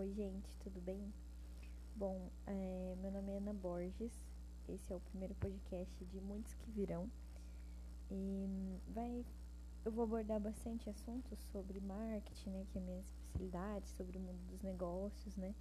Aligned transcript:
Oi, 0.00 0.14
gente, 0.14 0.56
tudo 0.60 0.80
bem? 0.80 1.12
Bom, 1.94 2.30
é, 2.46 2.96
meu 3.02 3.10
nome 3.10 3.32
é 3.32 3.36
Ana 3.36 3.52
Borges. 3.52 4.10
Esse 4.66 4.90
é 4.90 4.96
o 4.96 5.00
primeiro 5.00 5.34
podcast 5.34 6.02
de 6.06 6.18
muitos 6.22 6.54
que 6.54 6.70
virão. 6.70 7.06
E 8.10 8.78
vai, 8.94 9.26
eu 9.84 9.92
vou 9.92 10.04
abordar 10.04 10.40
bastante 10.40 10.88
assuntos 10.88 11.38
sobre 11.52 11.80
marketing, 11.80 12.48
né, 12.48 12.66
que 12.72 12.78
é 12.78 12.80
a 12.80 12.84
minha 12.86 13.00
especialidade, 13.00 13.90
sobre 13.90 14.16
o 14.16 14.20
mundo 14.22 14.40
dos 14.48 14.62
negócios, 14.62 15.36
né? 15.36 15.54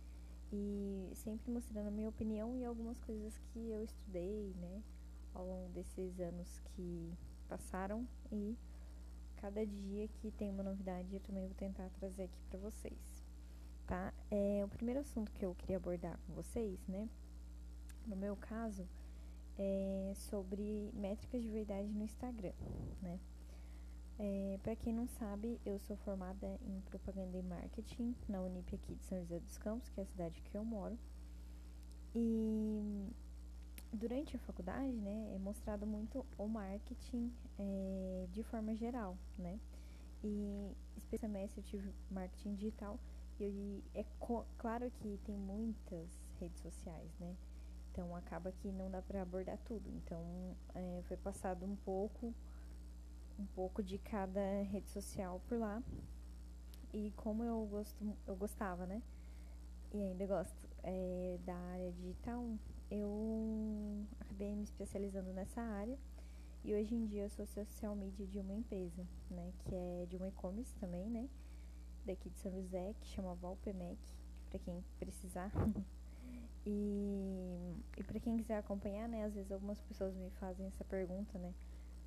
E 0.54 1.12
sempre 1.16 1.52
mostrando 1.52 1.88
a 1.88 1.92
minha 1.92 2.08
opinião 2.08 2.56
e 2.56 2.64
algumas 2.64 2.98
coisas 3.02 3.38
que 3.52 3.60
eu 3.60 3.84
estudei, 3.84 4.54
né, 4.56 4.82
ao 5.34 5.46
longo 5.46 5.70
desses 5.74 6.18
anos 6.18 6.62
que 6.62 7.14
passaram 7.50 8.08
e 8.32 8.58
cada 9.36 9.66
dia 9.66 10.08
que 10.08 10.32
tem 10.32 10.50
uma 10.50 10.64
novidade 10.64 11.14
eu 11.14 11.20
também 11.20 11.46
vou 11.46 11.56
tentar 11.56 11.90
trazer 11.90 12.24
aqui 12.24 12.40
para 12.50 12.60
vocês, 12.60 13.19
tá? 13.90 14.14
É, 14.30 14.62
o 14.64 14.68
primeiro 14.68 15.00
assunto 15.00 15.32
que 15.32 15.44
eu 15.44 15.56
queria 15.56 15.78
abordar 15.78 16.16
com 16.20 16.34
vocês, 16.34 16.80
né, 16.88 17.10
no 18.06 18.16
meu 18.16 18.36
caso, 18.36 18.88
é 19.58 20.14
sobre 20.16 20.92
métricas 20.94 21.42
de 21.42 21.50
verdade 21.50 21.88
no 21.90 22.04
Instagram, 22.04 22.54
né? 23.02 23.20
É, 24.20 24.60
para 24.62 24.76
quem 24.76 24.94
não 24.94 25.08
sabe, 25.08 25.60
eu 25.66 25.80
sou 25.80 25.98
formada 25.98 26.60
em 26.62 26.82
propaganda 26.82 27.36
e 27.36 27.42
marketing 27.42 28.16
na 28.28 28.42
Unip 28.42 28.76
aqui 28.76 28.94
de 28.94 29.04
São 29.06 29.20
José 29.22 29.40
dos 29.40 29.58
Campos, 29.58 29.90
que 29.90 30.00
é 30.00 30.04
a 30.04 30.06
cidade 30.06 30.42
que 30.42 30.56
eu 30.56 30.64
moro. 30.64 30.98
E 32.14 33.10
durante 33.92 34.36
a 34.36 34.40
faculdade, 34.40 34.92
né, 34.92 35.34
é 35.34 35.40
mostrado 35.40 35.88
muito 35.88 36.24
o 36.38 36.48
marketing 36.48 37.34
é, 37.58 38.28
de 38.32 38.44
forma 38.44 38.76
geral, 38.76 39.18
né? 39.38 39.60
E 40.24 40.76
especialmente 40.98 41.58
eu 41.58 41.64
tive 41.64 41.92
marketing 42.12 42.54
digital 42.56 43.00
e 43.44 43.84
é 43.94 44.06
claro 44.58 44.92
que 44.92 45.20
tem 45.26 45.36
muitas 45.36 46.10
redes 46.40 46.62
sociais, 46.62 47.12
né? 47.20 47.36
Então 47.92 48.16
acaba 48.16 48.52
que 48.52 48.72
não 48.72 48.90
dá 48.90 49.02
para 49.02 49.22
abordar 49.22 49.58
tudo. 49.66 49.90
Então 49.90 50.56
é, 50.74 51.02
foi 51.08 51.18
passado 51.18 51.66
um 51.66 51.76
pouco, 51.76 52.34
um 53.38 53.46
pouco 53.48 53.84
de 53.84 53.98
cada 53.98 54.64
rede 54.64 54.90
social 54.90 55.42
por 55.48 55.58
lá. 55.58 55.82
E 56.94 57.12
como 57.18 57.44
eu 57.44 57.68
gosto, 57.70 57.96
eu 58.28 58.36
gostava, 58.36 58.86
né? 58.86 59.02
E 59.94 60.02
ainda 60.02 60.26
gosto 60.26 60.70
é, 60.84 61.40
da 61.46 61.56
área 61.56 61.92
digital, 61.92 62.46
eu 62.92 64.06
acabei 64.20 64.56
me 64.56 64.64
especializando 64.64 65.32
nessa 65.34 65.62
área 65.62 65.98
e 66.64 66.74
hoje 66.74 66.96
em 66.96 67.06
dia 67.06 67.24
eu 67.24 67.30
sou 67.30 67.46
social 67.46 67.96
media 67.96 68.28
de 68.28 68.40
uma 68.40 68.54
empresa, 68.54 69.06
né, 69.30 69.52
que 69.60 69.74
é 69.74 70.06
de 70.08 70.18
um 70.18 70.26
e-commerce 70.28 70.74
também, 70.76 71.10
né, 71.10 71.28
daqui 72.06 72.30
de 72.30 72.40
São 72.40 72.52
José, 72.52 72.94
que 73.00 73.08
chama 73.08 73.36
Valpemec, 73.36 74.00
para 74.50 74.60
quem 74.60 74.84
precisar. 75.00 75.52
e 76.66 77.50
e 77.98 78.04
para 78.04 78.20
quem 78.20 78.38
quiser 78.38 78.58
acompanhar, 78.58 79.10
né, 79.10 79.26
às 79.26 79.34
vezes 79.34 79.52
algumas 79.52 79.80
pessoas 79.82 80.16
me 80.16 80.30
fazem 80.32 80.66
essa 80.68 80.86
pergunta, 80.86 81.38
né, 81.38 81.54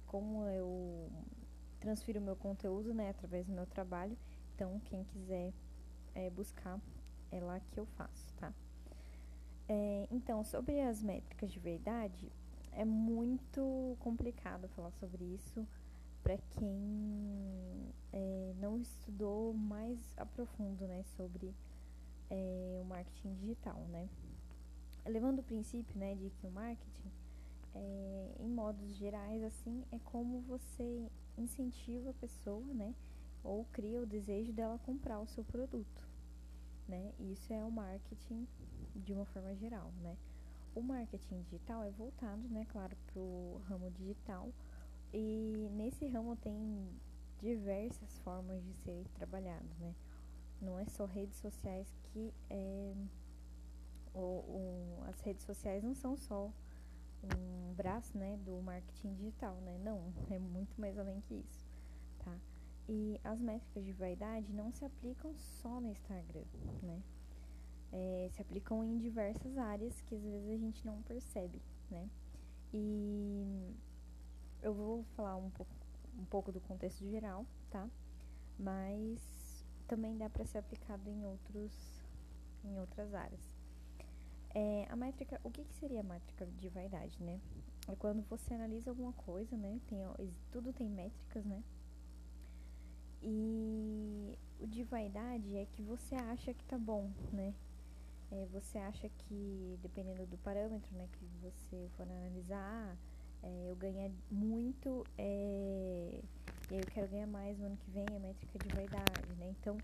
como 0.07 0.45
eu 0.47 1.11
transfiro 1.79 2.21
meu 2.21 2.37
conteúdo, 2.37 2.95
né, 2.95 3.11
através 3.11 3.47
do 3.47 3.53
meu 3.53 3.67
trabalho. 3.67 4.17
Então, 4.55 4.81
quem 4.87 5.05
quiser 5.05 5.53
é, 6.15 6.31
buscar, 6.31 6.81
é 7.31 7.41
lá 7.41 7.61
que 7.61 7.79
eu 7.79 7.85
faço, 7.85 8.33
tá? 8.35 8.53
É, 9.69 10.09
então, 10.11 10.43
sobre 10.45 10.81
as 10.81 11.03
métricas 11.03 11.51
de 11.53 11.59
verdade, 11.59 12.31
é 12.73 12.85
muito 12.85 13.97
complicado 14.01 14.69
falar 14.69 14.93
sobre 14.93 15.25
isso 15.25 15.67
para 16.23 16.39
quem 16.39 17.93
é, 18.13 18.55
não 18.61 18.81
estudou 18.81 19.53
mais 19.53 19.99
a 20.17 20.25
profundo, 20.25 20.87
né, 20.87 21.03
sobre 21.17 21.55
é, 22.31 22.79
o 22.81 22.85
marketing 22.85 23.35
digital, 23.35 23.81
né. 23.91 24.09
Levando 25.05 25.41
o 25.41 25.43
princípio, 25.43 25.99
né, 25.99 26.15
de 26.15 26.31
que 26.31 26.47
o 26.47 26.51
marketing, 26.51 27.11
é, 27.75 28.37
em 28.39 28.49
modos 28.49 28.95
gerais, 28.97 29.43
assim, 29.43 29.85
é 29.91 29.99
como 30.05 30.41
você 30.43 31.11
incentiva 31.37 32.11
a 32.11 32.15
pessoa, 32.15 32.65
né, 32.73 32.95
ou 33.43 33.65
cria 33.73 34.01
o 34.01 34.07
desejo 34.07 34.53
dela 34.53 34.79
comprar 34.87 35.19
o 35.19 35.27
seu 35.27 35.43
produto, 35.45 36.09
né. 36.89 37.13
Isso 37.19 37.53
é 37.53 37.65
o 37.65 37.71
marketing 37.71 38.47
de 38.95 39.13
uma 39.13 39.25
forma 39.27 39.55
geral, 39.57 39.91
né? 40.03 40.17
O 40.75 40.81
marketing 40.81 41.43
digital 41.43 41.83
é 41.83 41.91
voltado, 41.91 42.49
né, 42.49 42.67
claro, 42.71 42.97
para 43.07 43.21
o 43.21 43.61
ramo 43.69 43.91
digital 43.91 44.49
e 45.13 45.69
nesse 45.73 46.07
ramo 46.07 46.37
tem 46.37 46.89
diversas 47.39 48.19
formas 48.19 48.63
de 48.65 48.73
ser 48.75 49.07
trabalhado, 49.15 49.69
né? 49.79 49.95
Não 50.61 50.79
é 50.79 50.85
só 50.87 51.05
redes 51.05 51.37
sociais 51.39 51.93
que 52.05 52.33
é, 52.49 52.95
as 55.09 55.21
redes 55.21 55.45
sociais 55.45 55.83
não 55.83 55.95
são 55.95 56.17
só 56.17 56.53
um 57.25 57.75
braço, 57.75 58.17
né, 58.17 58.37
do 58.39 58.61
marketing 58.63 59.15
digital, 59.15 59.57
né? 59.57 59.79
Não, 59.79 60.13
é 60.31 60.39
muito 60.39 60.81
mais 60.81 60.99
além 60.99 61.21
que 61.23 61.35
isso, 61.35 61.67
tá? 62.19 62.39
E 62.89 63.21
as 63.25 63.41
métricas 63.41 63.85
de 63.85 63.93
vaidade 63.93 64.53
não 64.53 64.73
se 64.73 64.85
aplicam 64.85 65.35
só 65.37 65.81
no 65.81 65.89
Instagram, 65.89 66.45
né? 66.83 67.03
é, 67.93 68.29
se 68.33 68.41
aplicam 68.41 68.83
em 68.83 68.97
diversas 68.97 69.57
áreas 69.59 70.01
que 70.01 70.15
às 70.15 70.23
vezes 70.23 70.51
a 70.51 70.57
gente 70.57 70.85
não 70.85 71.03
percebe, 71.03 71.61
né? 71.91 72.09
E 72.73 73.75
eu 74.63 74.73
vou 74.73 75.05
falar 75.17 75.37
um 75.37 75.51
pouco, 75.51 75.73
um 76.19 76.25
pouco 76.25 76.53
do 76.53 76.61
contexto 76.61 77.05
geral, 77.09 77.47
tá? 77.71 77.89
Mas 78.59 79.21
também 79.87 80.17
dá 80.17 80.31
para 80.31 80.45
ser 80.45 80.59
aplicado 80.59 81.09
em 81.11 81.25
outros 81.25 81.73
em 82.65 82.79
outras 82.79 83.13
áreas. 83.13 83.41
É, 84.55 84.87
a 84.89 84.95
métrica, 84.95 85.41
o 85.43 85.51
que, 85.51 85.65
que 85.65 85.75
seria 85.75 86.01
a 86.01 86.05
métrica 86.05 86.47
de 86.47 86.69
vaidade, 86.69 87.21
né? 87.23 87.41
É 87.89 87.97
quando 87.97 88.23
você 88.29 88.55
analisa 88.55 88.91
alguma 88.91 89.13
coisa, 89.13 89.57
né? 89.57 89.81
Tem, 89.89 89.99
tudo 90.53 90.73
tem 90.73 90.89
métricas, 90.89 91.45
né? 91.45 91.63
E 93.21 94.39
o 94.61 94.67
de 94.67 94.85
vaidade 94.85 95.57
é 95.57 95.67
que 95.67 95.83
você 95.83 96.15
acha 96.15 96.55
que 96.55 96.65
tá 96.65 96.79
bom, 96.79 97.11
né? 97.33 97.55
é, 98.33 98.47
você 98.47 98.79
acha 98.79 99.09
que, 99.11 99.79
dependendo 99.83 100.27
do 100.27 100.39
parâmetro 100.39 100.95
né, 100.97 101.07
que 101.13 101.25
você 101.43 101.89
for 101.97 102.05
analisar, 102.05 102.97
é, 103.43 103.71
eu 103.71 103.77
ganhar 103.77 104.11
muito 104.31 105.05
é, 105.19 106.21
e 106.71 106.75
eu 106.75 106.87
quero 106.93 107.09
ganhar 107.09 107.27
mais 107.27 107.59
no 107.59 107.67
ano 107.67 107.77
que 107.77 107.91
vem, 107.91 108.07
a 108.15 108.19
métrica 108.19 108.59
de 108.59 108.75
vaidade, 108.75 109.35
né? 109.39 109.55
Então, 109.61 109.77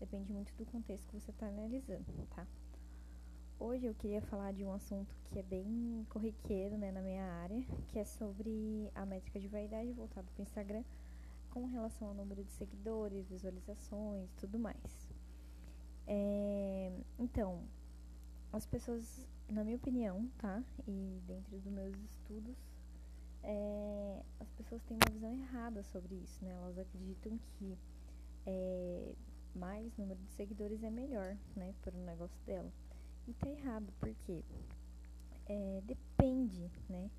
depende 0.00 0.32
muito 0.32 0.52
do 0.54 0.64
contexto 0.66 1.06
que 1.08 1.20
você 1.20 1.30
está 1.30 1.46
analisando, 1.46 2.04
tá? 2.34 2.46
Hoje 3.58 3.86
eu 3.86 3.94
queria 3.94 4.20
falar 4.20 4.52
de 4.52 4.64
um 4.64 4.72
assunto 4.72 5.14
que 5.30 5.38
é 5.38 5.42
bem 5.42 6.04
corriqueiro 6.10 6.76
né, 6.76 6.90
na 6.90 7.00
minha 7.00 7.24
área, 7.24 7.64
que 7.88 7.98
é 7.98 8.04
sobre 8.04 8.90
a 8.94 9.06
métrica 9.06 9.38
de 9.38 9.48
vaidade 9.48 9.92
voltada 9.92 10.26
para 10.34 10.40
o 10.40 10.42
Instagram 10.42 10.82
com 11.50 11.66
relação 11.66 12.08
ao 12.08 12.14
número 12.14 12.42
de 12.42 12.50
seguidores, 12.50 13.28
visualizações 13.28 14.28
tudo 14.40 14.58
mais. 14.58 15.08
É, 16.06 16.92
então, 17.18 17.62
as 18.52 18.66
pessoas, 18.66 19.26
na 19.48 19.64
minha 19.64 19.76
opinião, 19.76 20.28
tá? 20.38 20.62
E 20.86 21.22
dentro 21.26 21.56
dos 21.56 21.64
meus 21.72 21.96
estudos, 22.10 22.73
é, 23.44 24.22
as 24.40 24.50
pessoas 24.52 24.82
têm 24.84 24.96
uma 24.96 25.12
visão 25.12 25.32
errada 25.32 25.82
sobre 25.84 26.14
isso, 26.14 26.44
né? 26.44 26.52
Elas 26.52 26.78
acreditam 26.78 27.38
que 27.58 27.78
é, 28.46 29.14
mais 29.54 29.96
número 29.96 30.20
de 30.20 30.30
seguidores 30.32 30.82
é 30.82 30.90
melhor, 30.90 31.36
né? 31.54 31.74
Para 31.82 31.94
o 31.94 32.04
negócio 32.04 32.38
dela. 32.44 32.72
E 33.28 33.32
tá 33.34 33.48
errado, 33.48 33.92
porque 34.00 34.42
é, 35.46 35.82
depende, 35.84 36.70
né? 36.88 37.10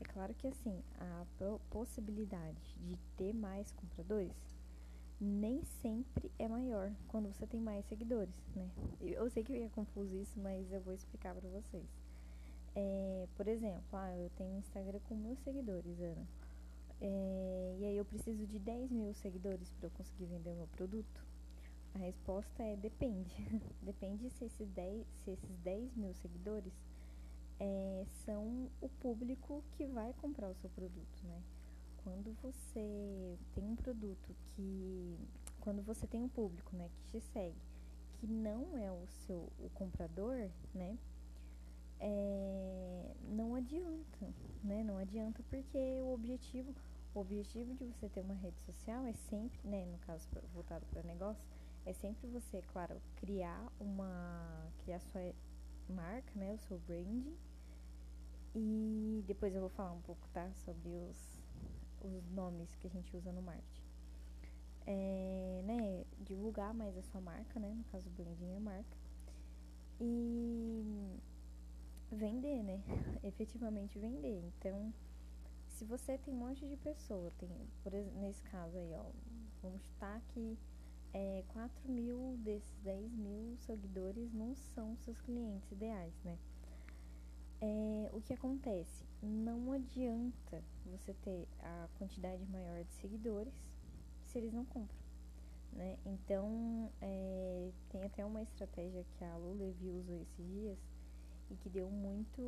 É 0.00 0.04
claro 0.04 0.34
que 0.34 0.46
assim, 0.46 0.82
a 1.00 1.24
possibilidade 1.70 2.76
de 2.80 2.96
ter 3.16 3.32
mais 3.32 3.72
compradores 3.72 4.58
nem 5.20 5.64
sempre 5.64 6.30
é 6.38 6.46
maior 6.46 6.92
quando 7.08 7.26
você 7.32 7.46
tem 7.46 7.60
mais 7.60 7.84
seguidores, 7.86 8.34
né? 8.54 8.70
Eu 9.00 9.28
sei 9.30 9.42
que 9.42 9.52
é 9.52 9.68
confuso 9.70 10.14
isso, 10.14 10.38
mas 10.38 10.70
eu 10.72 10.80
vou 10.80 10.94
explicar 10.94 11.34
para 11.34 11.48
vocês. 11.48 12.07
É, 12.80 13.26
por 13.36 13.48
exemplo, 13.48 13.82
ah, 13.92 14.16
eu 14.16 14.30
tenho 14.36 14.50
um 14.50 14.58
Instagram 14.58 15.00
com 15.08 15.16
mil 15.16 15.34
seguidores, 15.38 16.00
Ana. 16.00 16.28
É, 17.00 17.76
e 17.80 17.84
aí 17.84 17.96
eu 17.96 18.04
preciso 18.04 18.46
de 18.46 18.56
10 18.60 18.92
mil 18.92 19.12
seguidores 19.14 19.68
para 19.72 19.86
eu 19.88 19.90
conseguir 19.90 20.26
vender 20.26 20.50
o 20.50 20.54
meu 20.54 20.68
produto? 20.68 21.26
A 21.94 21.98
resposta 21.98 22.62
é 22.62 22.76
depende. 22.76 23.34
depende 23.82 24.30
se 24.30 24.44
esses 24.44 24.68
10, 24.70 25.04
se 25.24 25.32
esses 25.32 25.58
10 25.58 25.96
mil 25.96 26.14
seguidores 26.14 26.72
é, 27.58 28.04
são 28.24 28.70
o 28.80 28.88
público 29.00 29.64
que 29.72 29.84
vai 29.84 30.12
comprar 30.12 30.48
o 30.48 30.54
seu 30.54 30.70
produto, 30.70 31.24
né? 31.24 31.42
quando 32.04 32.32
você 32.40 33.36
tem 33.54 33.64
um 33.64 33.76
produto 33.76 34.34
que 34.54 35.18
quando 35.60 35.82
você 35.82 36.06
tem 36.06 36.22
um 36.22 36.28
público, 36.28 36.74
né, 36.74 36.88
que 36.88 37.18
te 37.18 37.20
segue, 37.32 37.60
que 38.14 38.26
não 38.26 38.78
é 38.78 38.90
o 38.90 39.06
seu 39.26 39.52
o 39.58 39.68
comprador, 39.74 40.48
né, 40.72 40.96
é, 42.00 43.14
não 43.22 43.54
adianta, 43.54 44.34
né, 44.62 44.82
não 44.84 44.98
adianta 44.98 45.42
porque 45.50 46.00
o 46.02 46.12
objetivo 46.12 46.74
o 47.14 47.20
objetivo 47.20 47.74
de 47.74 47.84
você 47.84 48.08
ter 48.08 48.20
uma 48.20 48.34
rede 48.34 48.60
social 48.60 49.04
é 49.04 49.12
sempre, 49.12 49.58
né, 49.64 49.84
no 49.86 49.98
caso 49.98 50.28
voltado 50.52 50.86
para 50.86 51.02
negócio, 51.02 51.42
é 51.84 51.92
sempre 51.92 52.28
você, 52.28 52.62
claro, 52.72 53.00
criar 53.16 53.72
uma. 53.80 54.70
criar 54.84 55.00
sua 55.00 55.34
marca, 55.88 56.30
né? 56.34 56.52
O 56.52 56.58
seu 56.58 56.78
brand. 56.78 57.26
E 58.54 59.24
depois 59.26 59.54
eu 59.54 59.60
vou 59.60 59.70
falar 59.70 59.92
um 59.92 60.02
pouco, 60.02 60.28
tá? 60.28 60.52
Sobre 60.52 60.88
os, 60.88 61.40
os 62.02 62.30
nomes 62.30 62.74
que 62.76 62.86
a 62.86 62.90
gente 62.90 63.16
usa 63.16 63.32
no 63.32 63.40
marketing. 63.40 63.82
É, 64.86 65.62
né, 65.64 66.04
divulgar 66.20 66.72
mais 66.74 66.96
a 66.96 67.02
sua 67.02 67.20
marca, 67.20 67.58
né? 67.58 67.72
No 67.74 67.84
caso, 67.84 68.08
branding 68.10 68.54
é 68.54 68.60
marca. 68.60 68.96
E 70.00 71.18
vender, 72.16 72.62
né? 72.62 72.82
Efetivamente 73.22 73.98
vender. 73.98 74.42
Então, 74.46 74.92
se 75.68 75.84
você 75.84 76.18
tem 76.18 76.34
um 76.34 76.36
monte 76.38 76.66
de 76.66 76.76
pessoa, 76.76 77.30
tem, 77.38 77.48
por 77.82 77.92
nesse 77.92 78.42
caso 78.44 78.76
aí, 78.76 78.92
ó, 78.94 79.04
vamos 79.62 79.82
chutar 79.82 80.20
que 80.28 80.58
é, 81.12 81.44
4 81.48 81.90
mil 81.90 82.36
desses 82.38 82.76
10 82.82 83.12
mil 83.12 83.56
seguidores 83.58 84.32
não 84.32 84.54
são 84.54 84.96
seus 84.96 85.20
clientes 85.20 85.70
ideais, 85.70 86.12
né? 86.24 86.38
É, 87.60 88.10
o 88.12 88.20
que 88.20 88.32
acontece? 88.32 89.04
Não 89.20 89.72
adianta 89.72 90.62
você 90.86 91.12
ter 91.14 91.48
a 91.60 91.88
quantidade 91.98 92.44
maior 92.46 92.84
de 92.84 92.92
seguidores 92.94 93.54
se 94.26 94.38
eles 94.38 94.52
não 94.52 94.64
compram, 94.64 94.98
né? 95.72 95.98
Então, 96.06 96.90
é, 97.00 97.70
tem 97.88 98.04
até 98.04 98.24
uma 98.24 98.42
estratégia 98.42 99.04
que 99.16 99.24
a 99.24 99.36
Lulevi 99.36 99.90
usou 99.90 100.20
esses 100.20 100.46
dias 100.46 100.78
e 101.50 101.56
que 101.56 101.68
deu 101.68 101.90
muito... 101.90 102.42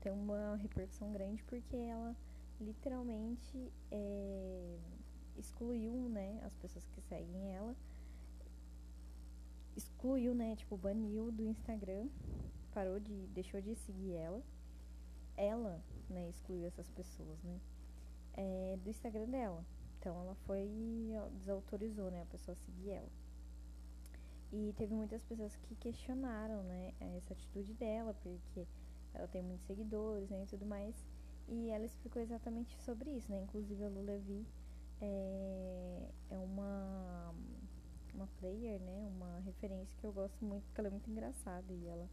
tem 0.00 0.12
uma 0.12 0.56
repercussão 0.56 1.12
grande 1.12 1.42
porque 1.44 1.76
ela 1.76 2.16
literalmente 2.60 3.72
é, 3.90 4.78
excluiu, 5.36 6.08
né, 6.08 6.40
as 6.44 6.54
pessoas 6.56 6.86
que 6.88 7.00
seguem 7.00 7.54
ela, 7.54 7.74
excluiu, 9.76 10.34
né, 10.34 10.54
tipo, 10.56 10.76
baniu 10.76 11.32
do 11.32 11.46
Instagram, 11.46 12.08
parou 12.72 13.00
de, 13.00 13.26
deixou 13.28 13.60
de 13.60 13.74
seguir 13.76 14.12
ela, 14.12 14.42
ela, 15.36 15.82
né, 16.08 16.28
excluiu 16.28 16.66
essas 16.66 16.90
pessoas, 16.90 17.42
né, 17.42 17.58
é, 18.34 18.78
do 18.82 18.90
Instagram 18.90 19.28
dela. 19.28 19.64
Então 19.98 20.18
ela 20.20 20.34
foi, 20.46 20.68
desautorizou, 21.38 22.10
né, 22.10 22.22
a 22.22 22.26
pessoa 22.26 22.54
seguir 22.54 22.90
ela. 22.90 23.08
E 24.52 24.72
teve 24.76 24.94
muitas 24.94 25.22
pessoas 25.22 25.54
que 25.56 25.76
questionaram, 25.76 26.62
né, 26.64 26.92
essa 26.98 27.32
atitude 27.32 27.72
dela, 27.74 28.14
porque 28.14 28.66
ela 29.14 29.28
tem 29.28 29.42
muitos 29.42 29.66
seguidores, 29.66 30.28
né, 30.28 30.42
e 30.42 30.46
tudo 30.46 30.66
mais. 30.66 30.94
E 31.48 31.70
ela 31.70 31.84
explicou 31.84 32.20
exatamente 32.20 32.76
sobre 32.82 33.10
isso, 33.10 33.30
né, 33.30 33.40
inclusive 33.42 33.84
a 33.84 33.88
Lu 33.88 34.02
Levi 34.02 34.46
é, 35.00 36.08
é 36.30 36.38
uma 36.38 37.34
uma 38.14 38.26
player, 38.38 38.80
né? 38.80 39.08
Uma 39.16 39.38
referência 39.40 39.96
que 39.98 40.06
eu 40.06 40.12
gosto 40.12 40.44
muito, 40.44 40.64
porque 40.64 40.80
ela 40.80 40.88
é 40.88 40.90
muito 40.90 41.10
engraçada 41.10 41.72
e 41.72 41.86
ela 41.86 42.08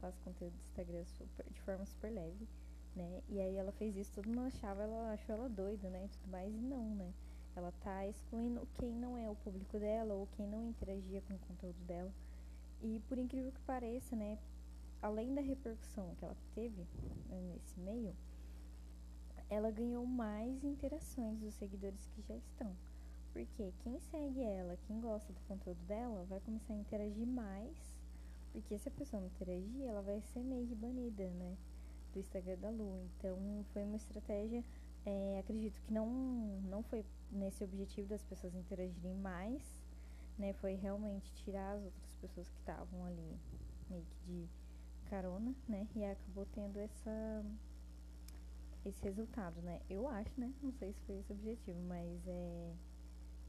faz 0.00 0.16
conteúdo 0.18 0.52
do 0.52 0.62
Instagram 0.62 1.04
super, 1.04 1.46
de 1.50 1.60
forma 1.62 1.86
super 1.86 2.10
leve, 2.10 2.48
né? 2.94 3.22
E 3.28 3.40
aí 3.40 3.56
ela 3.56 3.72
fez 3.72 3.96
isso, 3.96 4.12
todo 4.12 4.28
mundo 4.28 4.46
achava, 4.46 4.82
ela 4.82 5.12
achou 5.12 5.34
ela 5.34 5.48
doida, 5.48 5.88
né? 5.88 6.04
E 6.04 6.08
tudo 6.08 6.28
mais, 6.30 6.54
e 6.54 6.60
não, 6.60 6.94
né? 6.94 7.12
Ela 7.56 7.72
tá 7.80 8.06
excluindo 8.06 8.66
quem 8.74 8.92
não 8.92 9.16
é 9.16 9.28
o 9.28 9.36
público 9.36 9.78
dela 9.78 10.14
ou 10.14 10.26
quem 10.32 10.46
não 10.46 10.68
interagia 10.68 11.22
com 11.22 11.34
o 11.34 11.38
conteúdo 11.38 11.78
dela. 11.84 12.12
E 12.82 13.00
por 13.08 13.18
incrível 13.18 13.52
que 13.52 13.60
pareça, 13.60 14.16
né? 14.16 14.38
Além 15.00 15.34
da 15.34 15.40
repercussão 15.40 16.14
que 16.16 16.24
ela 16.24 16.36
teve 16.54 16.86
né, 17.28 17.40
nesse 17.52 17.78
meio, 17.78 18.14
ela 19.48 19.70
ganhou 19.70 20.06
mais 20.06 20.64
interações 20.64 21.38
dos 21.38 21.54
seguidores 21.54 22.06
que 22.08 22.22
já 22.22 22.36
estão. 22.36 22.74
Porque 23.32 23.72
quem 23.80 23.98
segue 23.98 24.42
ela, 24.42 24.78
quem 24.86 25.00
gosta 25.00 25.32
do 25.32 25.40
conteúdo 25.42 25.82
dela, 25.86 26.24
vai 26.24 26.40
começar 26.40 26.72
a 26.72 26.76
interagir 26.76 27.26
mais. 27.26 27.96
Porque 28.52 28.78
se 28.78 28.88
a 28.88 28.92
pessoa 28.92 29.20
não 29.20 29.26
interagir, 29.26 29.82
ela 29.82 30.00
vai 30.02 30.20
ser 30.20 30.40
meio 30.40 30.66
que 30.66 30.74
banida, 30.74 31.28
né? 31.30 31.56
Do 32.12 32.20
Instagram 32.20 32.58
da 32.58 32.70
Lu. 32.70 33.04
Então 33.18 33.64
foi 33.72 33.82
uma 33.82 33.96
estratégia, 33.96 34.64
é, 35.04 35.38
acredito 35.40 35.80
que 35.82 35.92
não, 35.92 36.06
não 36.70 36.82
foi 36.84 37.04
nesse 37.30 37.64
objetivo 37.64 38.08
das 38.08 38.22
pessoas 38.22 38.54
interagirem 38.54 39.14
mais, 39.16 39.62
né? 40.38 40.52
Foi 40.54 40.74
realmente 40.74 41.32
tirar 41.34 41.76
as 41.76 41.84
outras 41.84 42.14
pessoas 42.16 42.48
que 42.48 42.58
estavam 42.58 43.04
ali 43.04 43.38
meio 43.88 44.04
que 44.04 44.24
de 44.26 44.48
carona, 45.08 45.54
né? 45.68 45.86
E 45.94 46.04
acabou 46.04 46.46
tendo 46.46 46.78
essa 46.78 47.44
esse 48.84 49.02
resultado, 49.02 49.60
né? 49.62 49.80
Eu 49.88 50.08
acho, 50.08 50.38
né? 50.38 50.52
Não 50.62 50.72
sei 50.72 50.92
se 50.92 51.00
foi 51.02 51.18
esse 51.18 51.32
o 51.32 51.36
objetivo, 51.36 51.80
mas 51.88 52.26
é, 52.26 52.74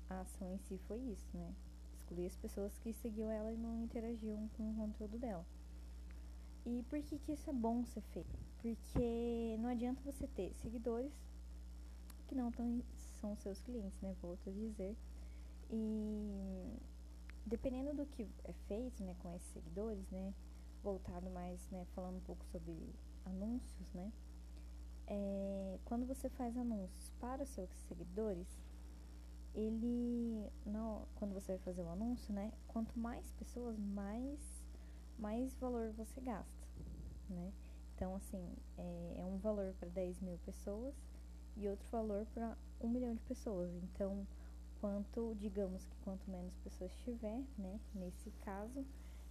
a 0.10 0.22
ação 0.22 0.54
em 0.54 0.57
si 0.60 0.77
foi 0.88 1.00
isso, 1.00 1.27
né? 1.33 1.54
Excluir 1.94 2.27
as 2.27 2.36
pessoas 2.38 2.77
que 2.80 2.94
seguiam 2.94 3.30
ela 3.30 3.51
e 3.51 3.57
não 3.57 3.83
interagiam 3.83 4.48
com 4.56 4.72
o 4.72 4.75
conteúdo 4.75 5.18
dela. 5.18 5.45
E 6.66 6.83
por 6.89 7.01
que, 7.01 7.19
que 7.19 7.33
isso 7.33 7.50
é 7.50 7.54
bom 7.54 7.83
ser 7.86 8.01
feito? 8.01 8.39
Porque 8.62 9.57
não 9.60 9.69
adianta 9.69 10.01
você 10.04 10.27
ter 10.27 10.54
seguidores 10.56 11.13
que 12.27 12.33
não 12.33 12.51
tão, 12.51 12.81
são 13.25 13.36
seus 13.38 13.60
clientes, 13.62 14.00
né? 14.01 14.16
Volto 14.22 14.50
a 14.50 14.54
dizer. 14.54 14.95
E 15.69 16.77
dependendo 17.45 17.94
do 17.94 18.06
que 18.06 18.27
é 18.44 18.54
feito, 18.68 19.04
né, 19.04 19.16
com 19.19 19.33
esses 19.33 19.50
seguidores, 19.51 20.10
né? 20.12 20.33
Voltado 20.83 21.30
mais, 21.31 21.68
né, 21.72 21.86
falando 21.95 22.18
um 22.18 22.22
pouco 22.22 22.45
sobre 22.45 22.94
anúncios, 23.25 23.92
né? 23.94 24.12
é, 25.07 25.80
quando 25.86 26.06
você 26.06 26.30
faz 26.30 26.57
anúncios 26.57 27.12
para 27.19 27.44
os 27.44 27.50
seus 27.50 27.69
seguidores, 27.88 28.48
ele 29.54 30.50
não, 30.66 31.07
quando 31.16 31.33
você 31.33 31.54
vai 31.54 31.60
fazer 31.60 31.81
o 31.81 31.89
anúncio, 31.89 32.33
né? 32.33 32.51
Quanto 32.68 32.98
mais 33.00 33.31
pessoas, 33.31 33.77
mais 33.77 34.39
mais 35.18 35.56
valor 35.56 35.94
você 35.94 36.19
gasta, 36.19 36.68
né? 37.30 37.54
Então, 37.95 38.16
assim, 38.16 38.54
é, 38.77 39.16
é 39.19 39.25
um 39.25 39.38
valor 39.38 39.74
para 39.80 39.88
10 39.88 40.19
mil 40.19 40.38
pessoas 40.39 40.94
e 41.56 41.69
outro 41.69 41.88
valor 41.89 42.25
para 42.33 42.57
um 42.81 42.89
milhão 42.89 43.13
de 43.13 43.22
pessoas. 43.24 43.72
Então, 43.83 44.25
quanto, 44.81 45.36
digamos 45.39 45.86
que 45.86 45.95
quanto 46.04 46.30
menos 46.30 46.56
pessoas 46.57 46.95
tiver, 47.04 47.42
né? 47.57 47.80
Nesse 47.94 48.31
caso, 48.44 48.86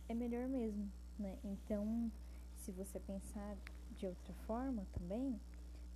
é 0.09 0.15
melhor 0.15 0.49
mesmo, 0.49 0.91
né? 1.19 1.39
Então, 1.45 2.11
se 2.57 2.73
você 2.73 2.99
pensar 3.01 3.57
de 3.97 4.07
outra 4.07 4.35
forma 4.47 4.87
também, 4.93 5.39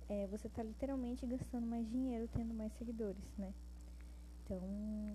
é, 0.07 0.25
você 0.27 0.47
está 0.47 0.63
literalmente 0.63 1.25
gastando 1.25 1.67
mais 1.67 1.87
dinheiro 1.89 2.27
tendo 2.33 2.53
mais 2.53 2.73
seguidores, 2.73 3.23
né? 3.37 3.53
Então 4.43 4.59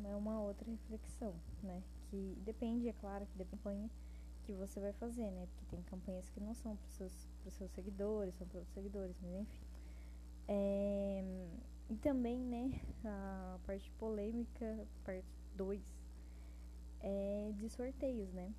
é 0.04 0.14
uma 0.14 0.40
outra 0.40 0.70
reflexão, 0.70 1.34
né? 1.62 1.82
Que 2.08 2.36
depende, 2.44 2.88
é 2.88 2.92
claro, 2.92 3.26
que 3.26 3.36
da 3.36 3.44
campanha 3.44 3.90
que 4.44 4.52
você 4.52 4.78
vai 4.78 4.92
fazer, 4.92 5.30
né? 5.30 5.46
Porque 5.46 5.76
tem 5.76 5.82
campanhas 5.82 6.28
que 6.30 6.40
não 6.40 6.54
são 6.54 6.76
para 6.76 6.86
os 6.86 6.94
seus, 6.94 7.28
seus 7.50 7.70
seguidores, 7.72 8.34
são 8.36 8.46
para 8.46 8.58
outros 8.58 8.74
seguidores, 8.74 9.16
mas 9.20 9.34
enfim. 9.40 9.64
É, 10.46 11.48
e 11.90 11.96
também, 11.96 12.38
né, 12.38 12.80
a 13.04 13.58
parte 13.66 13.90
polêmica, 13.92 14.86
parte 15.04 15.26
2, 15.56 15.82
é 17.00 17.52
de 17.56 17.68
sorteios, 17.68 18.32
né? 18.32 18.52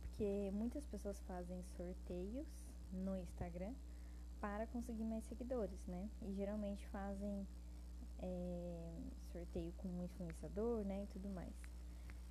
Porque 0.00 0.50
muitas 0.52 0.84
pessoas 0.86 1.20
fazem 1.22 1.62
sorteios 1.76 2.46
no 2.92 3.16
Instagram 3.16 3.72
para 4.40 4.66
conseguir 4.66 5.04
mais 5.04 5.24
seguidores, 5.24 5.86
né? 5.86 6.08
E 6.22 6.32
geralmente 6.34 6.86
fazem 6.88 7.46
é, 8.18 9.00
sorteio 9.32 9.72
com 9.78 9.88
um 9.88 10.04
influenciador, 10.04 10.84
né? 10.84 11.04
E 11.04 11.06
tudo 11.06 11.28
mais. 11.28 11.54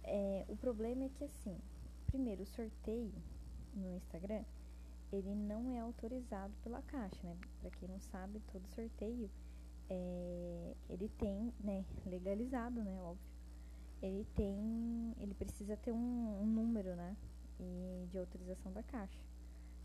É, 0.04 0.46
o 0.48 0.56
problema 0.56 1.06
é 1.06 1.10
que, 1.10 1.24
assim, 1.24 1.58
primeiro, 2.06 2.44
o 2.44 2.46
sorteio 2.46 3.14
no 3.74 3.96
Instagram, 3.96 4.44
ele 5.12 5.34
não 5.34 5.72
é 5.72 5.80
autorizado 5.80 6.54
pela 6.62 6.82
Caixa, 6.82 7.20
né? 7.24 7.38
Pra 7.62 7.72
quem 7.72 7.88
não 7.88 8.00
sabe, 8.00 8.40
todo 8.52 8.68
sorteio, 8.68 9.30
é, 9.90 10.76
ele 10.90 11.10
tem, 11.18 11.54
né? 11.60 11.86
Legalizado, 12.06 12.84
né? 12.84 13.02
Óbvio. 13.02 13.34
Ele 14.02 14.26
tem, 14.36 15.16
ele 15.20 15.34
precisa 15.34 15.78
ter 15.78 15.92
um, 15.92 16.42
um 16.42 16.46
número, 16.46 16.96
né? 16.96 17.16
E 17.60 18.08
de 18.10 18.18
autorização 18.18 18.72
da 18.72 18.84
Caixa 18.84 19.24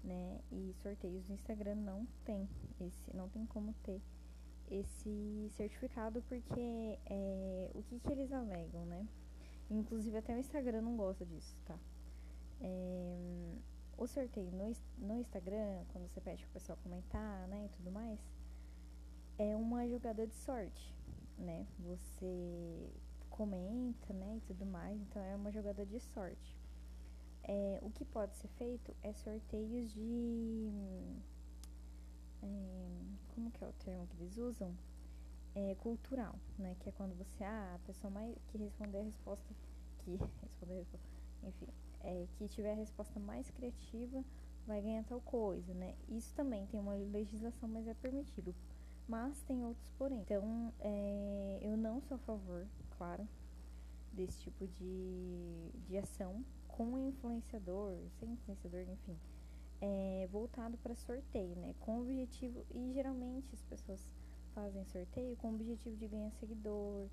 né? 0.05 0.41
E 0.51 0.73
sorteios 0.83 1.27
no 1.29 1.35
Instagram 1.35 1.77
não 1.77 2.07
tem 2.25 2.49
esse, 2.81 3.15
não 3.15 3.29
tem 3.29 3.45
como 3.47 3.73
ter 3.83 4.01
esse 4.71 5.49
certificado 5.51 6.23
porque 6.23 6.99
é, 7.07 7.71
o 7.75 7.83
que, 7.83 7.99
que 7.99 8.13
eles 8.13 8.33
alegam, 8.33 8.85
né? 8.87 9.07
Inclusive 9.71 10.17
até 10.17 10.35
o 10.35 10.39
Instagram 10.39 10.83
não 10.83 10.97
gosta 10.97 11.25
disso, 11.25 11.57
tá? 11.65 11.79
É, 12.61 13.55
o 13.97 14.07
sorteio 14.07 14.51
no, 14.51 14.73
no 14.99 15.21
Instagram, 15.21 15.85
quando 15.93 16.09
você 16.09 16.21
pede 16.21 16.43
pro 16.45 16.53
pessoal 16.55 16.79
comentar, 16.83 17.47
né, 17.49 17.67
e 17.67 17.69
tudo 17.77 17.91
mais, 17.91 18.19
é 19.39 19.55
uma 19.57 19.89
jogada 19.89 20.27
de 20.27 20.35
sorte, 20.35 20.95
né? 21.39 21.67
Você 21.79 22.91
comenta, 23.31 24.13
né, 24.13 24.39
e 24.39 24.41
tudo 24.41 24.67
mais, 24.67 25.01
então 25.01 25.23
é 25.23 25.37
uma 25.37 25.53
jogada 25.53 25.87
de 25.87 26.01
sorte. 26.01 26.59
É, 27.45 27.79
o 27.83 27.91
que 27.91 28.05
pode 28.05 28.37
ser 28.37 28.49
feito 28.49 28.95
é 29.03 29.13
sorteios 29.13 29.91
de. 29.93 30.71
É, 32.43 32.89
como 33.35 33.51
que 33.51 33.65
é 33.65 33.67
o 33.67 33.73
termo 33.73 34.07
que 34.09 34.17
eles 34.21 34.37
usam? 34.37 34.77
É, 35.55 35.75
cultural, 35.77 36.35
né? 36.59 36.77
Que 36.81 36.91
é 36.91 36.93
quando 36.93 37.15
você. 37.17 37.45
Ah, 37.45 37.75
a 37.77 37.87
pessoa 37.87 38.11
mais 38.11 38.37
que 38.49 38.59
responder 38.59 38.99
a 38.99 39.05
resposta 39.05 39.55
que 40.01 40.17
responder, 40.43 40.85
enfim, 41.45 41.69
é, 42.01 42.27
que 42.37 42.49
tiver 42.49 42.73
a 42.73 42.77
resposta 42.77 43.19
mais 43.19 43.49
criativa 43.51 44.23
vai 44.67 44.83
ganhar 44.83 45.05
tal 45.05 45.21
coisa, 45.23 45.73
né? 45.73 45.95
Isso 46.09 46.35
também 46.35 46.67
tem 46.67 46.79
uma 46.79 46.95
legislação, 46.95 47.69
mas 47.69 47.89
é 47.89 47.95
permitido. 47.95 48.55
Mas 49.09 49.41
tem 49.43 49.65
outros 49.65 49.89
porém. 49.97 50.21
Então, 50.21 50.73
é, 50.81 51.59
eu 51.63 51.77
não 51.77 52.01
sou 52.03 52.17
a 52.17 52.19
favor, 52.19 52.67
claro, 52.99 53.27
desse 54.13 54.39
tipo 54.43 54.67
de, 54.67 55.71
de 55.87 55.97
ação 55.97 56.45
com 56.69 56.99
influenciador, 56.99 57.97
sem 58.21 58.33
influenciador, 58.33 58.83
enfim, 58.83 59.17
é, 59.81 60.29
voltado 60.31 60.77
para 60.79 60.95
sorteio, 60.95 61.57
né? 61.57 61.75
Com 61.81 61.99
o 61.99 62.03
objetivo, 62.03 62.65
e 62.71 62.93
geralmente 62.93 63.49
as 63.55 63.63
pessoas 63.63 64.13
fazem 64.55 64.85
sorteio 64.85 65.37
com 65.37 65.53
o 65.53 65.55
objetivo 65.55 65.97
de 65.97 66.07
ganhar 66.07 66.31
seguidor, 66.33 67.09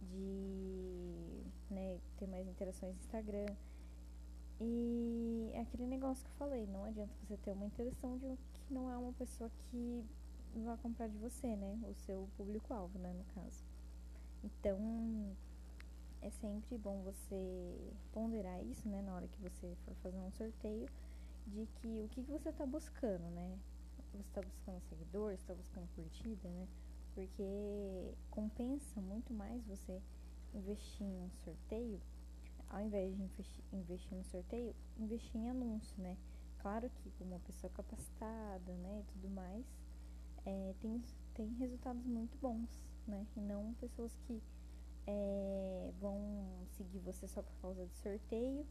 de 0.00 1.44
né, 1.70 1.98
ter 2.16 2.26
mais 2.26 2.46
interações 2.46 2.94
no 2.94 3.00
Instagram. 3.00 3.46
E 4.60 5.50
é 5.52 5.60
aquele 5.60 5.86
negócio 5.86 6.24
que 6.24 6.30
eu 6.30 6.36
falei, 6.36 6.66
não 6.66 6.84
adianta 6.84 7.12
você 7.22 7.36
ter 7.36 7.52
uma 7.52 7.66
interação 7.66 8.16
de 8.18 8.26
um 8.26 8.36
que 8.52 8.72
não 8.72 8.90
é 8.90 8.96
uma 8.96 9.12
pessoa 9.12 9.50
que 9.50 10.04
vai 10.54 10.76
comprar 10.78 11.08
de 11.08 11.16
você, 11.18 11.56
né? 11.56 11.78
O 11.88 11.94
seu 11.94 12.28
público-alvo, 12.36 12.98
né, 12.98 13.12
no 13.12 13.24
caso. 13.34 13.64
Então, 14.42 15.36
é 16.20 16.30
sempre 16.30 16.76
bom 16.78 17.02
você 17.02 17.92
ponderar 18.12 18.62
isso, 18.64 18.88
né, 18.88 19.02
na 19.02 19.14
hora 19.14 19.28
que 19.28 19.40
você 19.40 19.76
for 19.84 19.94
fazer 19.96 20.18
um 20.18 20.30
sorteio, 20.32 20.88
de 21.46 21.66
que 21.76 22.02
o 22.02 22.08
que, 22.08 22.22
que 22.22 22.30
você 22.30 22.50
está 22.50 22.66
buscando, 22.66 23.24
né? 23.30 23.58
Você 24.12 24.18
está 24.18 24.42
buscando 24.42 24.80
seguidor, 24.82 25.32
está 25.32 25.54
buscando 25.54 25.88
curtida, 25.94 26.48
né? 26.48 26.68
Porque 27.14 28.14
compensa 28.30 29.00
muito 29.00 29.32
mais 29.32 29.64
você 29.64 30.00
investir 30.54 31.06
em 31.06 31.22
um 31.22 31.30
sorteio, 31.44 32.00
ao 32.68 32.80
invés 32.80 33.16
de 33.16 33.22
investir 33.72 34.16
no 34.16 34.24
sorteio, 34.24 34.74
investir 34.98 35.40
em 35.40 35.48
anúncio, 35.48 36.00
né? 36.02 36.16
Claro 36.58 36.90
que 36.90 37.10
com 37.12 37.24
uma 37.24 37.38
pessoa 37.40 37.72
capacitada, 37.72 38.72
né, 38.72 39.00
e 39.00 39.12
tudo 39.12 39.28
mais, 39.30 39.64
é, 40.44 40.74
tem, 40.80 41.02
tem 41.34 41.48
resultados 41.54 42.04
muito 42.04 42.36
bons, 42.38 42.68
né? 43.06 43.26
E 43.36 43.40
não 43.40 43.74
pessoas 43.74 44.16
que 44.26 44.42
é, 45.06 45.90
vão 46.00 46.66
seguir 46.76 46.98
você 47.00 47.26
só 47.26 47.42
por 47.42 47.54
causa 47.60 47.86
do 47.86 47.94
sorteio 47.94 48.66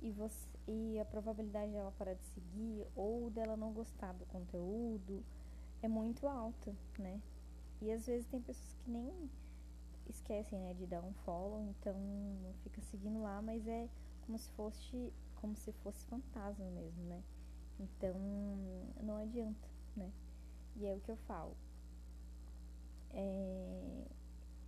e, 0.00 0.10
você, 0.12 0.48
e 0.66 0.98
a 0.98 1.04
probabilidade 1.04 1.72
dela 1.72 1.92
parar 1.98 2.14
de 2.14 2.24
seguir 2.24 2.86
ou 2.94 3.30
dela 3.30 3.56
não 3.56 3.72
gostar 3.72 4.12
do 4.12 4.24
conteúdo 4.26 5.24
é 5.82 5.88
muito 5.88 6.26
alta, 6.26 6.74
né? 6.98 7.20
E 7.80 7.90
às 7.90 8.06
vezes 8.06 8.26
tem 8.26 8.40
pessoas 8.40 8.76
que 8.84 8.90
nem 8.90 9.30
esquecem, 10.08 10.58
né, 10.58 10.74
de 10.74 10.86
dar 10.86 11.02
um 11.02 11.12
follow, 11.24 11.62
então 11.62 11.96
fica 12.62 12.80
seguindo 12.82 13.22
lá, 13.22 13.40
mas 13.40 13.66
é 13.66 13.88
como 14.26 14.38
se 14.38 14.50
fosse 14.52 15.12
como 15.36 15.56
se 15.56 15.72
fosse 15.72 16.04
fantasma 16.04 16.66
mesmo, 16.70 17.02
né? 17.04 17.22
Então 17.78 18.14
não 19.02 19.16
adianta, 19.16 19.68
né? 19.96 20.12
E 20.80 20.86
é 20.86 20.94
o 20.94 21.00
que 21.00 21.10
eu 21.10 21.16
falo. 21.16 21.54
É, 23.10 24.06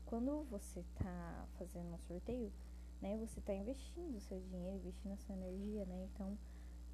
quando 0.05 0.45
você 0.51 0.81
está 0.81 1.47
fazendo 1.57 1.95
um 1.95 1.99
sorteio, 1.99 2.53
né, 3.01 3.17
você 3.17 3.41
está 3.41 3.55
investindo 3.55 4.17
o 4.17 4.21
seu 4.21 4.39
dinheiro, 4.41 4.77
investindo 4.77 5.13
a 5.13 5.17
sua 5.17 5.35
energia, 5.35 5.87
né? 5.87 6.09
Então, 6.13 6.39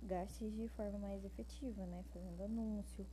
gaste 0.02 0.48
de 0.50 0.68
forma 0.68 0.98
mais 0.98 1.24
efetiva, 1.24 1.84
né? 1.86 2.04
Fazendo 2.12 2.42
anúncio, 2.44 3.04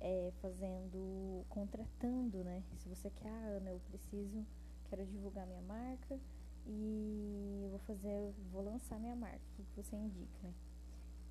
é, 0.00 0.32
fazendo, 0.40 1.44
contratando, 1.48 2.44
né? 2.44 2.62
Se 2.76 2.88
você 2.88 3.10
quer, 3.10 3.28
ah, 3.28 3.56
Ana, 3.56 3.70
eu 3.70 3.80
preciso, 3.80 4.46
quero 4.88 5.04
divulgar 5.06 5.44
minha 5.44 5.62
marca 5.62 6.18
e 6.66 7.66
vou 7.70 7.80
fazer, 7.80 8.32
vou 8.52 8.62
lançar 8.62 8.98
minha 9.00 9.16
marca, 9.16 9.40
o 9.58 9.64
que, 9.64 9.76
você 9.76 9.96
indica, 9.96 10.38
né? 10.42 10.54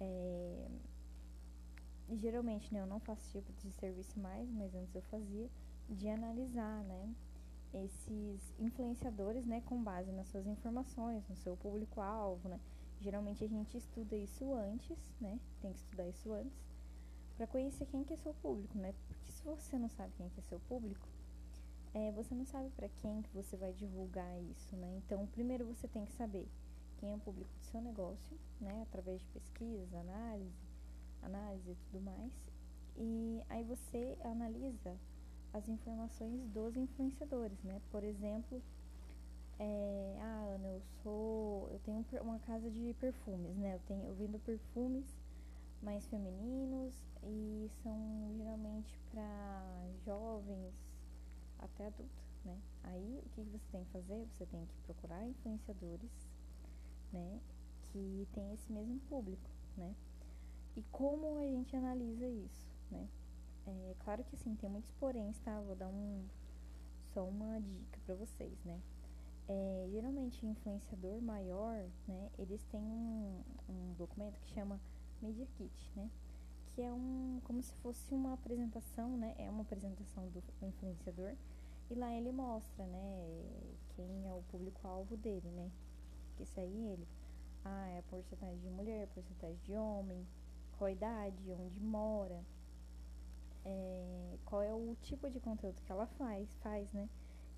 É, 0.01 0.67
geralmente, 2.15 2.73
né, 2.73 2.81
eu 2.81 2.87
não 2.87 2.99
faço 2.99 3.29
tipo 3.29 3.51
de 3.53 3.71
serviço 3.71 4.19
mais, 4.19 4.49
mas 4.51 4.73
antes 4.73 4.95
eu 4.95 5.01
fazia, 5.03 5.49
de 5.89 6.09
analisar, 6.09 6.83
né? 6.83 7.13
esses 7.73 8.53
influenciadores, 8.59 9.45
né, 9.45 9.61
com 9.65 9.81
base 9.83 10.11
nas 10.11 10.27
suas 10.27 10.47
informações, 10.47 11.27
no 11.27 11.35
seu 11.35 11.55
público-alvo, 11.57 12.47
né? 12.49 12.59
Geralmente 13.01 13.43
a 13.43 13.47
gente 13.47 13.77
estuda 13.77 14.15
isso 14.15 14.53
antes, 14.53 14.97
né? 15.19 15.39
Tem 15.61 15.71
que 15.71 15.79
estudar 15.79 16.07
isso 16.07 16.33
antes 16.33 16.57
para 17.35 17.45
conhecer 17.45 17.85
quem 17.85 18.03
que 18.03 18.13
é 18.13 18.17
seu 18.17 18.33
público, 18.35 18.77
né? 18.77 18.93
Porque 19.07 19.31
se 19.31 19.43
você 19.43 19.77
não 19.77 19.89
sabe 19.89 20.11
quem 20.17 20.29
que 20.29 20.39
é 20.39 20.43
seu 20.43 20.59
público, 20.61 21.07
é, 21.93 22.11
você 22.11 22.33
não 22.33 22.45
sabe 22.45 22.69
para 22.71 22.89
quem 22.89 23.21
que 23.21 23.29
você 23.33 23.55
vai 23.55 23.73
divulgar 23.73 24.41
isso, 24.41 24.75
né? 24.75 24.95
Então, 24.97 25.27
primeiro 25.27 25.65
você 25.65 25.87
tem 25.87 26.05
que 26.05 26.13
saber 26.13 26.47
quem 26.97 27.11
é 27.11 27.15
o 27.15 27.19
público 27.19 27.53
do 27.53 27.65
seu 27.65 27.81
negócio, 27.81 28.37
né? 28.59 28.81
Através 28.83 29.21
de 29.21 29.27
pesquisa, 29.27 29.99
análise, 29.99 30.66
análise 31.21 31.71
e 31.71 31.75
tudo 31.75 32.01
mais. 32.01 32.31
E 32.95 33.41
aí 33.49 33.63
você 33.63 34.17
analisa 34.23 34.97
as 35.53 35.67
informações 35.67 36.41
dos 36.49 36.75
influenciadores, 36.75 37.61
né? 37.63 37.81
Por 37.91 38.03
exemplo, 38.03 38.61
é, 39.59 40.17
ah, 40.21 40.53
Ana, 40.55 40.67
eu 40.67 40.81
sou, 41.01 41.69
eu 41.71 41.79
tenho 41.79 42.05
uma 42.21 42.39
casa 42.39 42.69
de 42.69 42.95
perfumes, 42.99 43.55
né? 43.57 43.75
Eu 43.75 43.79
tenho, 43.87 44.05
eu 44.05 44.15
vendo 44.15 44.39
perfumes 44.39 45.05
mais 45.81 46.05
femininos 46.07 46.93
e 47.23 47.69
são 47.83 48.33
geralmente 48.37 48.99
para 49.11 49.87
jovens 50.05 50.73
até 51.59 51.87
adultos, 51.87 52.25
né? 52.45 52.57
Aí 52.83 53.19
o 53.25 53.29
que 53.29 53.41
você 53.43 53.65
tem 53.71 53.83
que 53.83 53.91
fazer? 53.91 54.27
Você 54.33 54.45
tem 54.45 54.65
que 54.65 54.75
procurar 54.85 55.25
influenciadores, 55.25 56.29
né? 57.11 57.39
Que 57.83 58.27
tem 58.33 58.53
esse 58.53 58.71
mesmo 58.71 58.99
público, 59.01 59.49
né? 59.75 59.95
E 60.77 60.83
como 60.91 61.39
a 61.39 61.47
gente 61.47 61.75
analisa 61.75 62.27
isso, 62.27 62.69
né? 62.91 63.09
É 63.65 63.95
claro 63.97 64.23
que 64.23 64.35
assim, 64.35 64.55
tem 64.55 64.69
muitos 64.69 64.91
poréns, 64.91 65.35
tá? 65.39 65.59
Vou 65.61 65.75
dar 65.75 65.87
um 65.87 66.23
só 67.13 67.25
uma 67.25 67.59
dica 67.59 67.99
para 68.05 68.13
vocês, 68.13 68.63
né? 68.63 68.79
É, 69.47 69.87
geralmente 69.89 70.45
influenciador 70.45 71.19
maior, 71.19 71.83
né? 72.07 72.29
Eles 72.37 72.63
têm 72.65 72.79
um, 72.79 73.41
um 73.67 73.93
documento 73.97 74.39
que 74.41 74.49
chama 74.53 74.79
Media 75.19 75.47
Kit, 75.57 75.91
né? 75.95 76.11
Que 76.67 76.83
é 76.83 76.93
um 76.93 77.41
como 77.43 77.63
se 77.63 77.73
fosse 77.77 78.13
uma 78.13 78.33
apresentação, 78.33 79.17
né? 79.17 79.33
É 79.39 79.49
uma 79.49 79.63
apresentação 79.63 80.29
do 80.29 80.43
influenciador 80.61 81.33
e 81.89 81.95
lá 81.95 82.13
ele 82.13 82.31
mostra, 82.31 82.85
né? 82.85 83.43
Quem 83.95 84.27
é 84.27 84.31
o 84.31 84.43
público-alvo 84.51 85.17
dele, 85.17 85.49
né? 85.49 85.71
Que 86.35 86.43
isso 86.43 86.59
aí 86.59 86.87
ele, 86.89 87.07
ah, 87.65 87.87
é 87.87 87.97
a 87.97 88.03
porcentagem 88.03 88.59
de 88.59 88.69
mulher, 88.69 89.07
porcentagem 89.07 89.57
de 89.63 89.75
homem, 89.75 90.23
qual 90.77 90.89
idade, 90.89 91.51
onde 91.51 91.79
mora, 91.79 92.43
é, 93.65 94.37
qual 94.45 94.61
é 94.61 94.73
o 94.73 94.95
tipo 95.01 95.29
de 95.29 95.39
conteúdo 95.39 95.81
que 95.81 95.91
ela 95.91 96.07
faz, 96.07 96.53
faz, 96.61 96.91
né? 96.93 97.09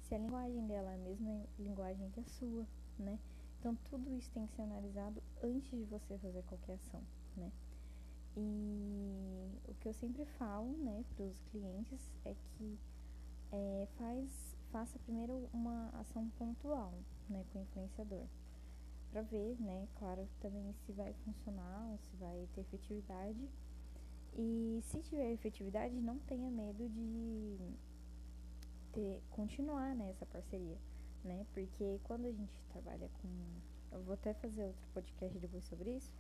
Se 0.01 0.15
a 0.15 0.17
linguagem 0.17 0.65
dela 0.65 0.91
é 0.91 0.95
a 0.95 0.97
mesma 0.97 1.45
linguagem 1.59 2.09
que 2.09 2.19
a 2.19 2.23
sua, 2.23 2.65
né? 2.97 3.19
Então 3.59 3.75
tudo 3.89 4.11
isso 4.13 4.31
tem 4.31 4.47
que 4.47 4.53
ser 4.53 4.61
analisado 4.63 5.21
antes 5.43 5.69
de 5.69 5.83
você 5.85 6.17
fazer 6.17 6.43
qualquer 6.43 6.73
ação, 6.73 7.03
né? 7.35 7.51
E 8.37 9.51
o 9.67 9.73
que 9.75 9.87
eu 9.87 9.93
sempre 9.93 10.25
falo, 10.25 10.71
né, 10.77 11.03
para 11.15 11.25
os 11.25 11.41
clientes 11.51 12.09
é 12.23 12.33
que 12.33 12.79
é, 13.51 13.87
faz, 13.97 14.55
faça 14.71 14.97
primeiro 14.99 15.49
uma 15.51 15.89
ação 15.99 16.29
pontual, 16.37 16.93
né, 17.27 17.43
com 17.51 17.59
o 17.59 17.61
influenciador, 17.63 18.25
para 19.11 19.21
ver, 19.23 19.59
né, 19.59 19.87
claro, 19.95 20.27
também 20.39 20.73
se 20.85 20.91
vai 20.91 21.13
funcionar, 21.25 21.97
se 21.97 22.15
vai 22.17 22.47
ter 22.53 22.61
efetividade 22.61 23.49
e 24.33 24.79
se 24.83 25.01
tiver 25.01 25.31
efetividade, 25.31 25.99
não 25.99 26.19
tenha 26.19 26.49
medo 26.49 26.87
de 26.89 27.57
ter, 28.93 29.21
continuar 29.29 29.95
nessa 29.95 30.25
né, 30.25 30.31
parceria, 30.31 30.77
né? 31.23 31.45
Porque 31.53 31.99
quando 32.03 32.25
a 32.25 32.31
gente 32.31 32.63
trabalha 32.69 33.09
com. 33.21 33.27
Eu 33.91 34.03
vou 34.03 34.13
até 34.13 34.33
fazer 34.35 34.63
outro 34.63 34.87
podcast 34.93 35.37
depois 35.39 35.65
sobre 35.65 35.95
isso, 35.95 36.13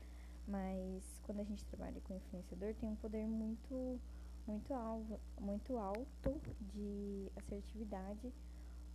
mas 0.47 1.21
quando 1.23 1.39
a 1.39 1.43
gente 1.43 1.63
trabalha 1.65 2.01
com 2.01 2.15
influenciador, 2.15 2.73
tem 2.75 2.89
um 2.89 2.95
poder 2.95 3.27
muito, 3.27 3.99
muito, 4.47 4.73
alvo, 4.73 5.19
muito 5.39 5.77
alto 5.77 6.41
de 6.73 7.31
assertividade 7.35 8.33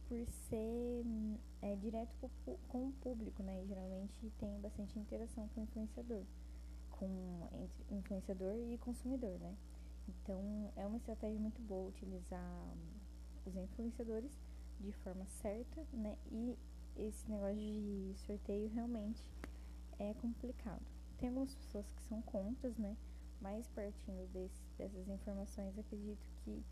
por 0.09 0.27
ser 0.49 1.05
é, 1.63 1.77
direto 1.77 2.15
com, 2.69 2.89
o 2.89 2.93
público, 3.01 3.43
né? 3.43 3.63
E 3.63 3.67
geralmente 3.67 4.33
tem 4.39 4.61
bastante 4.61 4.99
interação 4.99 5.49
com 5.49 5.61
o 5.61 5.65
influenciador 5.65 6.25
com 6.99 7.49
entre 7.51 7.97
influenciador 7.97 8.55
e 8.55 8.79
consumidor, 8.79 9.39
né? 9.39 9.57
Então 10.09 10.73
é 10.77 10.87
uma 10.87 10.97
estratégia 10.97 11.39
muito 11.39 11.61
boa 11.63 11.89
utilizar 11.89 12.75
os 13.45 13.57
influenciadores 13.57 14.39
de 14.81 14.93
forma 14.93 15.27
certa, 15.27 15.85
né? 15.93 16.17
E 16.31 16.59
esse 16.97 17.29
negócio 17.31 17.57
de 17.57 18.15
sorteio 18.19 18.69
realmente 18.69 19.23
é 19.99 20.15
complicado. 20.15 20.83
Tem 21.19 21.29
algumas 21.29 21.55
pessoas 21.55 21.91
que 21.93 22.03
são 22.03 22.23
contras, 22.23 22.77
né? 22.77 22.97
Mas 23.41 23.69
partindo 23.69 24.27
desse, 24.33 24.63
dessas 24.79 25.09
informações, 25.09 25.79
acredito 25.79 26.27
que 26.45 26.63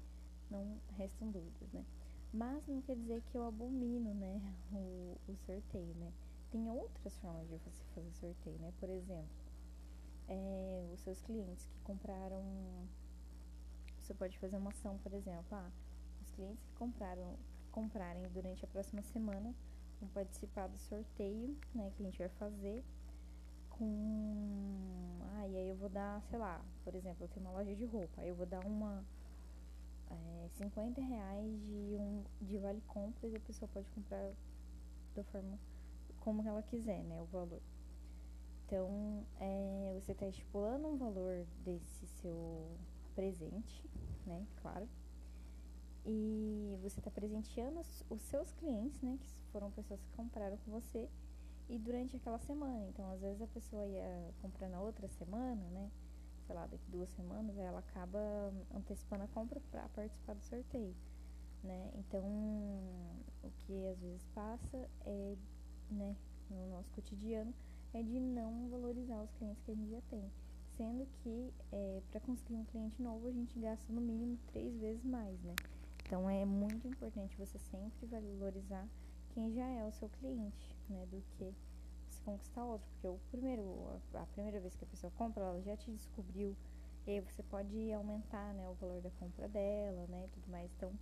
não 0.51 0.79
restam 0.97 1.31
dúvidas, 1.31 1.73
né? 1.73 1.85
Mas 2.33 2.67
não 2.67 2.81
quer 2.83 2.97
dizer 2.97 3.23
que 3.31 3.37
eu 3.37 3.45
abomino, 3.45 4.15
né, 4.15 4.41
o, 4.73 5.17
o 5.29 5.37
sorteio, 5.37 5.95
né? 5.97 6.12
tem 6.53 6.69
outras 6.69 7.17
formas 7.19 7.49
de 7.49 7.57
você 7.57 7.83
fazer 7.95 8.12
sorteio, 8.12 8.59
né? 8.59 8.73
Por 8.79 8.91
exemplo, 8.91 9.31
é, 10.29 10.91
os 10.93 11.01
seus 11.01 11.21
clientes 11.23 11.67
que 11.67 11.81
compraram. 11.81 12.45
Você 13.99 14.12
pode 14.12 14.39
fazer 14.39 14.59
uma 14.59 14.71
ação, 14.71 14.99
por 14.99 15.15
exemplo, 15.15 15.47
ah, 15.53 15.71
os 16.21 16.31
clientes 16.33 16.62
que 16.62 16.75
compraram, 16.75 17.37
comprarem 17.71 18.29
durante 18.29 18.65
a 18.65 18.69
próxima 18.69 19.01
semana 19.01 19.55
vão 20.01 20.11
participar 20.11 20.67
do 20.67 20.77
sorteio, 20.77 21.57
né, 21.75 21.91
que 21.97 22.03
a 22.03 22.05
gente 22.07 22.19
vai 22.19 22.29
fazer 22.29 22.85
com. 23.71 25.21
Ah, 25.37 25.49
e 25.49 25.57
aí 25.57 25.69
eu 25.71 25.77
vou 25.77 25.89
dar, 25.89 26.21
sei 26.25 26.39
lá, 26.39 26.62
por 26.85 26.95
exemplo, 26.95 27.25
eu 27.25 27.29
tenho 27.29 27.47
uma 27.47 27.53
loja 27.53 27.75
de 27.75 27.87
roupa, 27.87 28.21
aí 28.21 28.29
eu 28.29 28.35
vou 28.35 28.47
dar 28.47 28.65
uma. 28.67 29.03
É, 30.12 30.49
50 30.50 31.00
reais 31.00 31.61
de, 31.62 31.97
um, 31.99 32.25
de 32.40 32.59
vale 32.59 32.83
compras 32.83 33.33
e 33.33 33.37
a 33.37 33.40
pessoa 33.40 33.69
pode 33.73 33.90
comprar 33.90 34.31
da 35.14 35.25
forma 35.25 35.59
como 36.21 36.47
ela 36.47 36.62
quiser, 36.62 37.02
né? 37.04 37.21
O 37.21 37.25
valor. 37.26 37.61
Então, 38.66 39.26
é, 39.40 39.99
você 40.00 40.12
está 40.12 40.26
estipulando 40.26 40.88
um 40.88 40.97
valor 40.97 41.47
desse 41.64 42.07
seu 42.07 42.76
presente, 43.14 43.85
né? 44.26 44.47
Claro. 44.61 44.88
E 46.04 46.78
você 46.83 46.99
está 47.00 47.11
presenteando 47.11 47.81
os 48.11 48.21
seus 48.23 48.52
clientes, 48.52 49.00
né? 49.02 49.19
Que 49.21 49.28
foram 49.52 49.71
pessoas 49.71 50.00
que 50.00 50.11
compraram 50.16 50.57
com 50.59 50.71
você. 50.71 51.09
E 51.69 51.78
durante 51.78 52.16
aquela 52.16 52.38
semana. 52.38 52.87
Então, 52.88 53.11
às 53.11 53.21
vezes 53.21 53.40
a 53.40 53.47
pessoa 53.47 53.87
ia 53.87 54.35
comprar 54.42 54.69
na 54.69 54.81
outra 54.81 55.09
semana, 55.09 55.62
né? 55.71 55.90
Sei 56.52 56.59
lá, 56.59 56.66
daqui 56.66 56.90
duas 56.90 57.09
semanas, 57.09 57.56
ela 57.56 57.78
acaba 57.78 58.21
antecipando 58.75 59.25
a 59.25 59.28
compra 59.28 59.59
para 59.71 59.88
participar 59.88 60.35
do 60.35 60.42
sorteio, 60.42 60.94
né? 61.64 61.90
Então, 61.94 62.23
o 63.42 63.50
que 63.56 63.87
às 63.87 63.99
vezes 63.99 64.23
passa 64.35 64.87
é, 65.06 65.35
né? 65.90 66.14
No 66.50 66.68
nosso 66.68 66.92
cotidiano 66.92 67.54
é 67.94 68.02
de 68.02 68.21
não 68.21 68.68
valorizar 68.68 69.23
os 69.23 69.32
clientes 69.32 69.62
que 69.62 69.71
a 69.71 69.75
gente 69.75 69.90
já 69.92 70.02
tem. 70.11 70.30
Sendo 70.76 71.06
que 71.23 71.54
é, 71.73 72.02
para 72.11 72.21
conseguir 72.21 72.56
um 72.56 72.66
cliente 72.66 73.00
novo 73.00 73.28
a 73.28 73.32
gente 73.32 73.59
gasta 73.59 73.90
no 73.90 74.02
mínimo 74.02 74.38
três 74.49 74.76
vezes 74.76 75.02
mais, 75.06 75.42
né? 75.42 75.54
Então 76.04 76.28
é 76.28 76.44
muito 76.44 76.87
importante 76.87 77.35
você 77.38 77.59
sempre 77.59 78.04
valorizar 78.04 78.87
quem 79.30 79.54
já 79.54 79.66
é 79.66 79.87
o 79.87 79.92
seu 79.92 80.11
cliente, 80.11 80.76
né? 80.90 81.06
Do 81.11 81.23
que 81.38 81.54
conquistar 82.25 82.64
outro. 82.64 82.88
Porque 82.93 83.09
o 83.09 83.19
primeiro, 83.31 84.00
a 84.14 84.26
primeira 84.26 84.61
vez 84.61 84.75
que 84.75 84.85
a 84.85 84.88
pessoa 84.88 85.12
compra, 85.17 85.45
ela 85.45 85.61
já 85.61 85.76
te 85.76 85.91
descobriu. 85.91 86.57
E 87.07 87.11
aí 87.11 87.21
você 87.21 87.43
pode 87.43 87.93
aumentar 87.93 88.55
né, 88.55 88.69
o 88.69 88.75
valor 88.75 89.00
da 89.00 89.11
compra 89.11 89.49
dela, 89.49 90.07
né? 90.09 90.25
E 90.26 90.29
tudo 90.29 90.50
mais. 90.50 90.71
Então, 90.76 90.93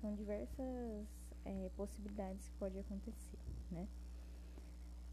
são 0.00 0.14
diversas 0.14 1.06
é, 1.44 1.70
possibilidades 1.76 2.48
que 2.48 2.54
pode 2.56 2.78
acontecer, 2.78 3.38
né? 3.70 3.88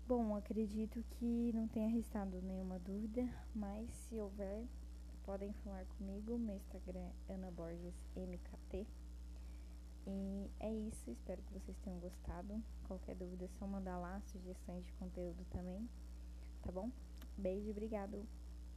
Bom, 0.07 0.35
acredito 0.35 1.03
que 1.11 1.51
não 1.53 1.67
tenha 1.67 1.89
restado 1.89 2.39
nenhuma 2.41 2.77
dúvida, 2.77 3.27
mas 3.55 3.89
se 3.89 4.19
houver, 4.19 4.63
podem 5.25 5.51
falar 5.63 5.83
comigo. 5.97 6.37
Meu 6.37 6.55
Instagram 6.55 7.09
é 7.27 7.33
Ana 7.33 7.49
Borges 7.49 7.95
MKT. 8.15 8.85
E 10.07 10.51
é 10.59 10.71
isso, 10.71 11.09
espero 11.09 11.41
que 11.41 11.53
vocês 11.53 11.77
tenham 11.79 11.99
gostado. 11.99 12.61
Qualquer 12.87 13.15
dúvida 13.15 13.45
é 13.45 13.49
só 13.59 13.65
mandar 13.65 13.97
lá, 13.97 14.21
sugestões 14.27 14.85
de 14.85 14.93
conteúdo 14.93 15.43
também, 15.49 15.89
tá 16.61 16.71
bom? 16.71 16.91
Beijo, 17.37 17.71
obrigado. 17.71 18.25